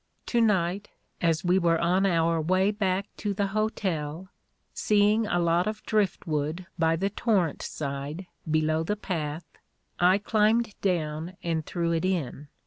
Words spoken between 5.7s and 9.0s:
driftwood by the torrent side below the